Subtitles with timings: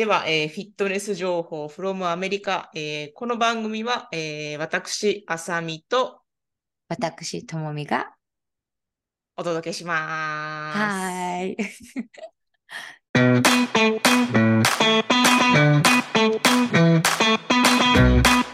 [0.00, 2.70] では、えーフィットネス情報 from アメリカ。
[2.74, 6.22] えーこの番組は、えー私、あさみと
[6.88, 8.14] 私、ともみが。
[9.36, 10.78] お届けします。
[10.78, 11.56] はーい。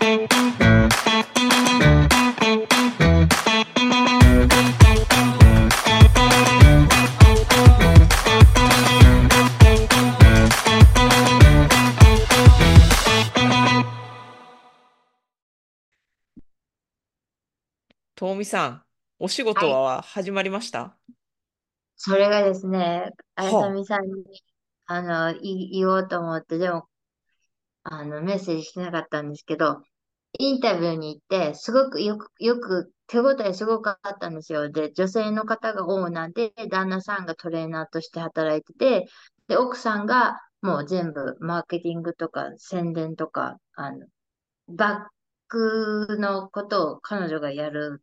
[18.17, 18.83] ともみさん、
[19.19, 20.97] お仕事は始まりました？
[21.97, 23.45] それがですね、あ。
[23.45, 24.25] やはあさみさんに、
[24.87, 26.89] あの、い言おうと思って、でも、
[27.83, 29.83] あの、メッセージしてなかったんですけど、
[30.39, 34.71] インタビューに行って、すごくよく、よく、手応えすごくあったんですよ。
[34.71, 39.09] で、女性の方がオーナーで、旦那さんがトレーナーとして働いてて、
[39.47, 44.07] で、奥さんがもう全部マーケティングとか宣伝とか、あの、
[44.69, 45.07] バッ
[45.49, 48.03] クのことを彼女がやる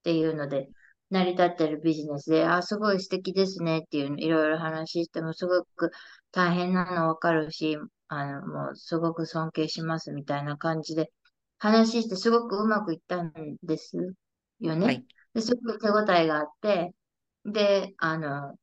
[0.00, 0.68] っていうので、
[1.10, 5.90] 成り立ってるビジネスで、あ、すごい素敵ですねっていうの、いろいろ話しても、すごく
[6.30, 7.76] 大変なのわかるし、
[8.08, 11.12] あの、もうすごく尊敬しますみたいな感じで、
[11.58, 13.96] 話してすごくうまくいったんです
[14.60, 14.86] よね。
[14.86, 15.06] はい。
[15.34, 16.94] ですごく手応えがあって、
[17.44, 18.56] で、あの、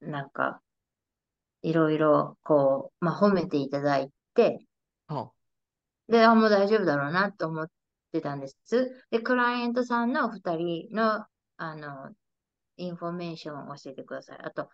[0.00, 0.62] なんか、
[1.62, 4.66] いろいろ、こう、まあ、褒めていただいて、
[5.08, 5.32] は
[6.08, 7.70] で、あ、もう大丈夫だろうなと思っ
[8.12, 8.56] てたんです。
[9.10, 11.26] で、クライアントさんの二人の、
[11.56, 12.10] あの、
[12.76, 14.38] インフォメーションを教えてください。
[14.42, 14.68] あと、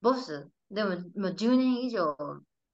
[0.00, 2.16] ボス、でも、もう10年以上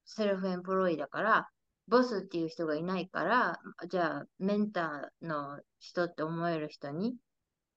[0.05, 1.49] self-employ だから、
[1.89, 7.17] ボスっていう人がいないから、じゃあ、メンターの人って思える人に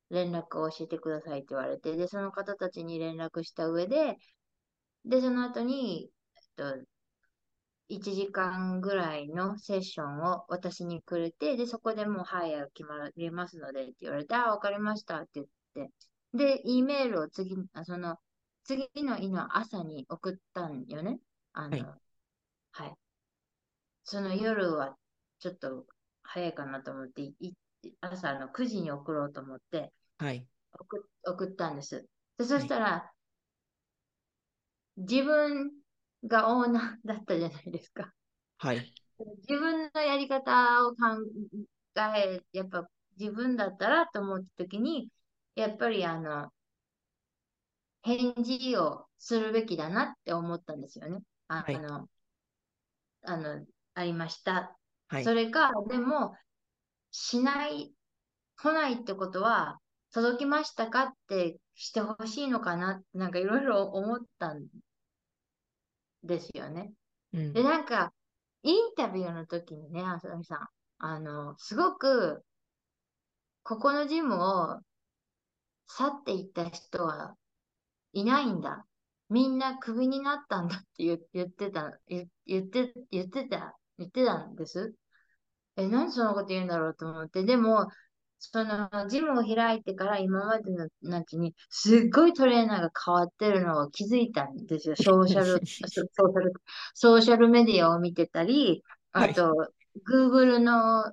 [0.09, 4.17] 連絡を教えてくださいって言われて、で、その方たちに連絡した上で、
[5.05, 6.43] で、その後に、えっ
[6.81, 6.85] と、
[7.91, 15.43] 1時間ぐらいのセッションを私にくれて、で、そこでもう、はい、決まりますのでって言われて、あ、わかりましたって
[15.75, 15.91] 言って、
[16.33, 18.17] で、E メールを次、あその、
[18.63, 21.19] 次の日の朝に送ったんよね。
[21.51, 21.97] あの、は
[22.71, 22.93] はいい。
[24.05, 24.95] その夜は
[25.39, 25.85] ちょっと
[26.23, 27.53] 早いかなと思って、い
[27.99, 30.47] 朝の9時に送ろうと思ってはい。
[30.79, 32.07] 送送ったんです。
[32.37, 33.11] で、そしたら、
[34.95, 35.71] 自分
[36.23, 38.13] がオーナーだったじゃないですか。
[38.57, 38.93] はい。
[39.47, 40.97] 自分のやり方を考
[42.15, 42.87] え、やっぱ
[43.19, 45.09] 自分だったらと思ったときに、
[45.55, 46.51] やっぱりあの、
[48.03, 51.19] 返事をするべきだなって思ったんですよね。
[51.47, 51.75] あはい
[53.23, 54.75] あの、ありました。
[55.07, 55.33] はいそ。
[55.33, 56.35] れが、でも、
[57.11, 57.93] しない、
[58.55, 59.79] 来ないってことは、
[60.11, 64.65] 届きましたかってしてほしいのかななんかいろいろ思ったん
[66.23, 66.93] ですよね。
[67.33, 68.13] うんで、なんか、
[68.63, 70.67] インタビューの時にね、浅見さん、
[70.99, 72.43] あの、すごく、
[73.63, 74.79] ここのジムを
[75.87, 77.35] 去っていった人は
[78.13, 78.85] いないんだ。
[79.29, 84.93] みんなクビになったんだって言言ってた、言言って、言ってた、言ってたんです。
[85.77, 87.43] え、なんでそんなこと言うんだろうと思って。
[87.43, 87.87] でも、
[88.43, 94.95] その、ジムを開いてから今までの夏に、すっごいトレーナーが変わってるのを気づいたんですよ。
[94.97, 96.53] ソーシャル、ソソーシャル、
[96.95, 99.53] ソーシャルメディアを見てたり、あと、
[100.11, 101.03] Google の、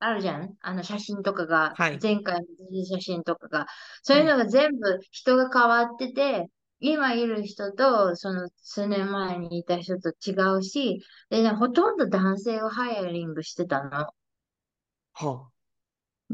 [0.00, 0.54] あるじゃん？
[0.60, 1.98] あの写真とかが、はい。
[2.02, 3.66] 前回の写真とかが、
[4.02, 6.50] そういうのが全部人が変わってて、
[6.80, 14.08] 今いる人と、その数年前にいた人と違うし、でね、ほとんど男性をハイアリングしてたの。
[15.14, 15.53] は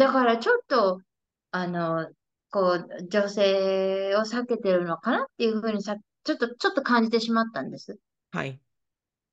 [0.00, 1.02] だからちょっと、
[1.50, 2.08] あの、
[2.48, 5.94] こう、女性を避けてるのかなっていうふうにさ、
[6.24, 7.98] ちょっと、ちょっと感じてしまったんです。
[8.32, 8.38] あ。
[8.38, 8.58] はい。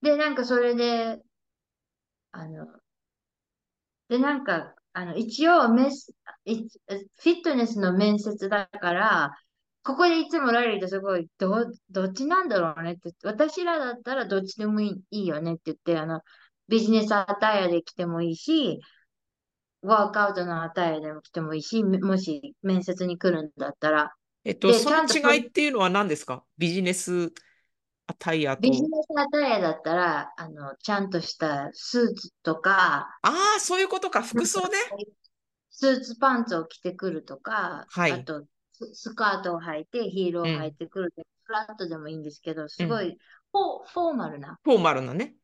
[0.02, 1.22] で、なんかそれで、
[2.34, 2.68] あの、
[4.10, 6.14] で、なんか、あの、一応メス、
[6.44, 9.32] いフィットネスの面接だから、
[9.84, 16.20] ここでいつもラリーとすごい、ど、どっちなんだろうねって、私らだったらどっちでもいい、いいよねって言って、あの、
[16.68, 18.82] ビジネスアタイヤで来てもいいし、
[19.82, 24.14] ワークアウトのアタイヤでも来てもいいし、もし面接に来るんだったら、
[24.44, 26.44] えっと、でその違いっていうのは何ですか？
[26.58, 27.32] ビジネス
[28.08, 28.72] アタイヤとビ。
[28.72, 34.22] ジネスアタイヤだったら、あの、ちゃんとしたスーツとか、ああ、そういうことか。
[34.24, 34.70] 服装ね。
[35.70, 43.18] スーツパンツを着てくるとか、はいあとススカートを履いてヒールを履いてくるとか、フラットでもいいんですけど、すごい
[43.52, 44.58] フォーマルな。
[44.64, 45.36] フォーマルなね。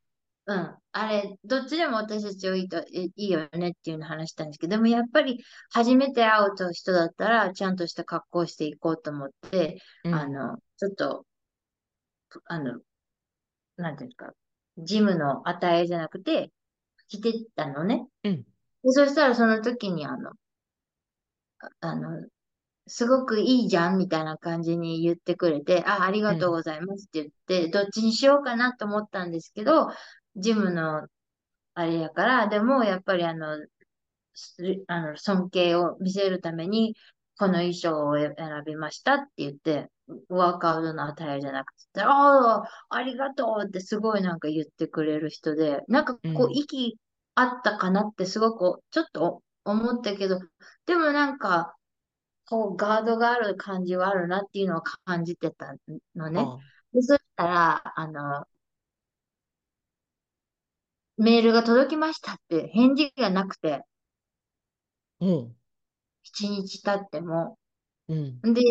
[0.46, 0.78] うん。
[0.92, 11.26] あれ、どっちでも私たちはいいと、いいいよねっていうのを話したんですけど、でもやっぱり初めて会うと人だったら、ちゃんとした格好をしていこうと思って、うんあの、ちょっと、
[12.46, 12.80] あの、
[13.78, 14.34] なんていうか、
[14.78, 16.52] ジムの値じゃなくて、
[17.08, 18.08] 着てたのね。
[18.24, 18.46] うん。
[18.84, 20.32] でそしたらその時にあの、
[21.60, 22.28] ああの、
[22.88, 26.56] すごくいいじゃんみたいな感じに言ってくれて、あ、ありがとううん。
[26.58, 29.90] ございますって言って、どっちにしようかなと思ったんですけど、
[30.36, 31.08] ジムの
[31.76, 33.58] あれやから、でもやっぱりあの、
[34.34, 34.58] す
[34.88, 36.96] あの尊敬を見せるために、
[37.38, 38.36] この衣装を選
[38.66, 39.90] びましたって言って、
[40.30, 46.54] ワークアウトの attire じゃなくて、ああ、ありがとうってすごいなんか言ってくれる人で、なんかこう、うん。
[46.54, 46.98] 息
[47.36, 50.40] あったかなってすごくちょっと思ったけど、
[50.86, 51.76] でもなんか、
[52.50, 55.74] こう、ガードがある感じはあるなっていうのを感じてた
[56.16, 56.52] のね。
[56.52, 56.74] ああ。
[56.94, 58.46] で、そしたら、あの、
[61.24, 63.84] メールが届きましたって返事がなくて、
[65.20, 65.56] うん。
[66.24, 67.58] 一日経っても。
[68.08, 68.42] うん。
[68.44, 68.62] で、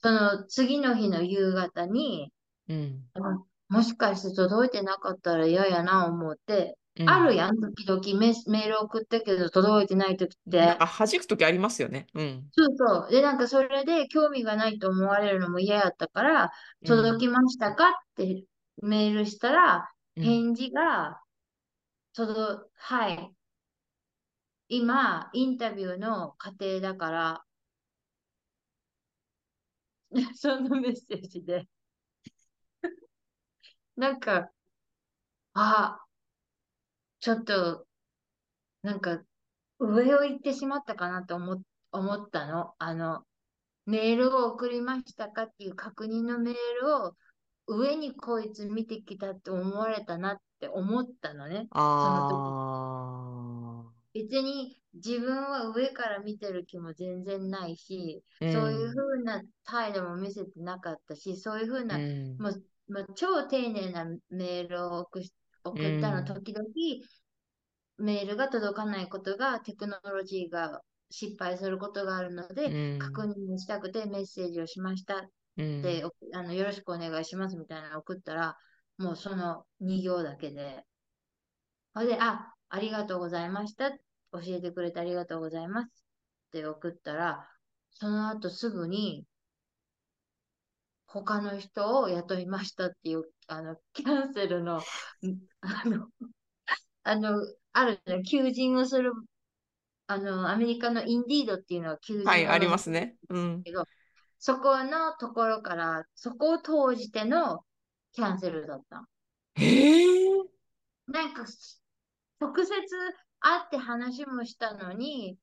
[0.00, 2.32] その次の日の夕方に、
[2.68, 3.04] うん。
[3.14, 3.20] あ
[3.68, 7.08] もしかして届いてなかったら嫌やな思って、うん。
[7.08, 10.58] あるやん、時々メス、メール送ったけど届いてない時って。
[10.58, 12.06] なあ、弾くときありますよね。
[12.14, 12.50] うん。
[12.52, 13.10] そうそう。
[13.10, 16.50] で、なんかそれで興味がないと思われるのも嫌やったから、
[16.82, 16.88] うん。
[16.88, 18.44] 届きましたかって
[18.82, 20.24] メールしたら、うん。
[20.24, 21.20] 返事が、
[22.12, 23.34] 届、はい。
[24.68, 27.44] 今、インタビューの過程だから、
[30.36, 31.66] そのメッセージで、
[33.96, 34.50] なんか、
[35.54, 35.98] あ、
[37.20, 37.86] ちょっと、
[38.82, 39.22] なんか、
[39.80, 41.62] 上を行ってしまったかなと思、
[41.92, 42.74] 思ったの。
[42.78, 43.26] あの、
[43.86, 47.16] メールを送りましたかっていう確認のメールを、
[47.68, 51.68] 上にこいつ見てきたって思われたなって思ったのね。
[51.96, 52.56] その時。
[52.58, 54.08] ああ。
[54.14, 58.94] 別に自分は上から見てる気も全然ないし、うそういうん。
[58.94, 62.38] 風な態度も見せてなかったし、そういう風うな、ん。
[62.38, 66.24] もう、もう超丁寧なメールを送ったの、ん。
[66.24, 66.66] 時々
[67.98, 73.28] メールが届かないことが、テクノロジーが失敗することがあるのうで、確ん。
[73.28, 75.26] 認したくてメッセージをしましたっ
[75.56, 75.82] うん。
[75.82, 78.56] て、おあのよろしくお願いしますみたいなのを送ったら、
[78.98, 80.84] もうその2行だけで、
[81.94, 83.90] ほいで、あ、ありがとうございました。
[83.90, 83.98] 教
[84.46, 87.48] えてくれてありがとうございますって送ったら、
[87.92, 89.24] その後すぐに
[91.06, 94.80] 他の人を雇いましたっていう、あの、キャンセルの、ん
[95.60, 96.08] あの、
[97.02, 97.40] あの、
[97.72, 99.12] あるね、求人をする、
[100.06, 103.16] あの、アメリカのインディードっていうのは求はい、ありますね。
[103.30, 103.58] うん。
[103.60, 103.84] すけど、
[104.38, 107.64] そこのところから、そこを通じての
[108.18, 109.08] キャンセルだった。
[109.54, 110.28] へえ。
[111.06, 111.44] なんか、
[112.40, 112.72] 直接
[113.38, 115.38] 会って話もしたのに、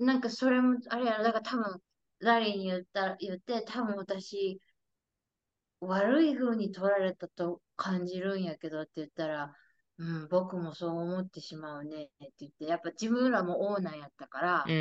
[0.00, 1.80] なんかそれも、あれやろ、だから多分、
[2.18, 4.60] ラリーに言った、言って、多分私、
[5.78, 9.54] 悪い風に取られたと感じるんやけどって言ったら、
[9.98, 14.74] うん、僕もそう思ってしまうねって言って、やっぱ自分らもオーナーやったかうら、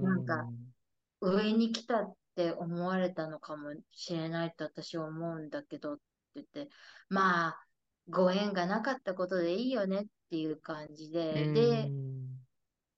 [0.00, 0.72] なんかん。
[1.20, 6.72] 上に来たって思われたのかもしれないと私は思うんだけどって言って、
[7.08, 7.66] まあ、
[8.08, 12.46] ご縁がなかったことでいいよねっていう感じうで、で、ん。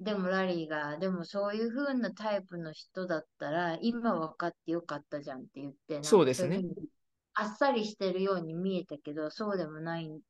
[0.01, 6.63] でもラリーが、でもそういう風なタイプの人だったら、今分かってよかったじゃんって言って、そうですね。
[7.35, 10.21] あっさりしてるように見えたけど、そうでもないっ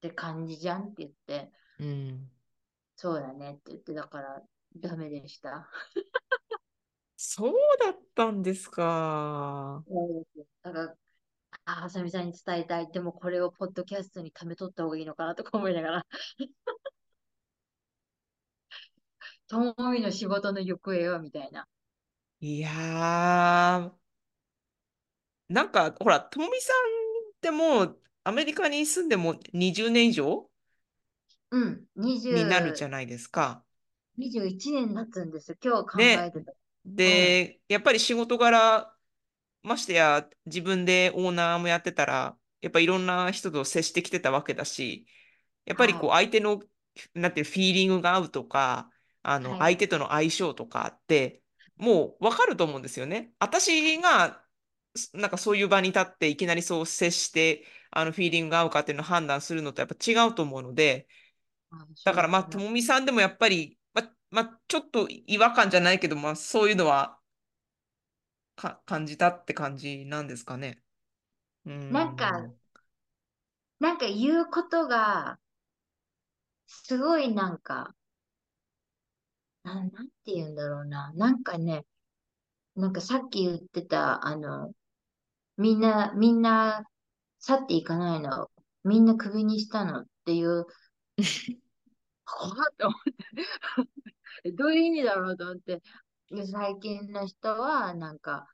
[0.00, 1.50] て感じじゃんって言って、
[1.80, 2.30] うん。
[2.96, 4.42] そうだねって言って、だから
[4.76, 5.68] ダメでした。
[7.16, 9.82] そうだったんですか。
[10.62, 10.96] だから、
[11.80, 12.90] あ、あさみさんに伝えたい。
[12.92, 16.06] でもこれをポッドキャストにためとった方がいいのかなとか思いながら、
[19.46, 21.68] ともみの仕事の行方はみたいな。
[22.40, 23.92] いやー、
[25.48, 26.76] なんか、ほら、ともみさん
[27.30, 30.48] ってもう、アメリカに住んでも20年以上
[31.50, 31.86] うん、
[32.30, 33.64] になるじ20、ゃないですか。
[34.18, 35.56] 21年経つんです。
[35.62, 36.32] 今日考えね。
[36.32, 36.52] てた。
[37.06, 37.36] うん。
[37.36, 38.91] で、やっぱり仕事柄、
[39.62, 45.06] ましてや自分でオーナーもやってたら、やっぱいろんな人と接してきてたわけだし、
[45.64, 46.26] やっぱりこうはい。
[46.26, 46.62] 相手の、
[47.14, 48.90] なんていうフィーリングが合うとか、
[49.22, 49.60] あのはい。
[49.60, 51.42] 相手との相性とかって、
[51.76, 53.32] もうわかると思うんですよね。
[53.38, 54.44] 私が、
[54.94, 61.08] すなんかそういう場に立っていきなりそう接して、あのフィーリングが合うかっていうのを判断するのとやっぱ違うと思うので、
[61.70, 62.44] あ、だからまあ。
[62.44, 67.21] ともみさんでもやっぱり、ま、まあ、ちょっと違和感じゃないけど、まあ、そういうのはか
[68.86, 70.82] 感じたって感じなんですかね。
[71.66, 72.58] うーなんか、ん。
[73.80, 75.38] なんか言うことが、
[76.66, 77.94] すごいなんか、
[79.64, 81.12] なん、なんて言うんだろうな。
[81.14, 81.84] なんかね、
[82.76, 84.72] なんかさっき言ってた、あの、
[85.58, 86.84] みんな、みんな
[87.40, 88.50] 去っていかないの。
[88.84, 90.66] みんなクビにしたのっていう、
[92.24, 93.02] 怖っと思っ
[94.42, 95.82] て、 どういう意味だろうと思って、
[96.46, 98.46] 最近の人は、なんか、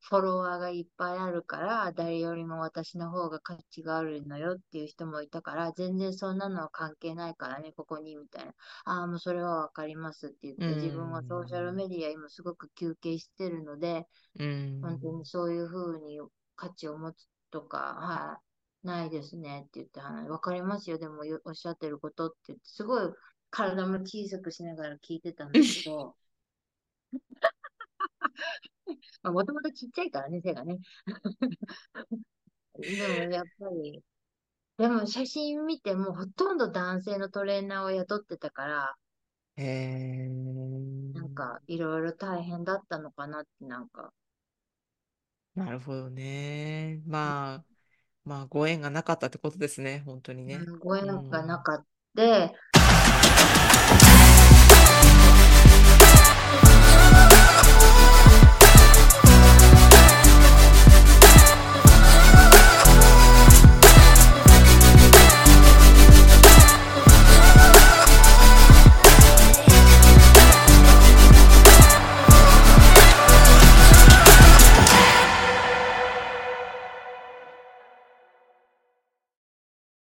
[0.00, 8.54] フォロワーがいっぱいあるから、誰よりも私の方が価値があるのよっていう人もいたから、全然そんなのは関係ないからね、ここに、みたいな。
[8.86, 11.74] ああ、もうそれはわかりますって言っうて、自分はソーシャルん。
[11.74, 14.44] メディア今すごく休憩してるので、う
[14.80, 15.12] 本当ん。
[15.12, 16.20] にそういうふうに
[16.56, 18.40] 価値を持つとか、は
[18.84, 23.12] い、ないですねって言って話、わかりますよ、でもよおっしゃってることって言って、すごい
[23.50, 26.16] 体も小さくしながら聞いてたんだけど、
[29.24, 30.78] もともとちっちゃいからね、背がね。
[32.98, 34.02] でもやっぱり、
[34.78, 38.96] でも写真見てもほとんど男性のトレーナーを雇ってたから、
[39.56, 40.28] へえ。
[41.14, 44.12] なんかいろいろ大変だったのかなってなんか、
[45.54, 47.02] なるほどね。
[47.06, 47.64] まあ、
[48.24, 50.58] まあ、ご縁がなかったってことですね、本当にね。
[50.64, 51.62] うん、ご縁うがなん。
[51.62, 52.52] かった。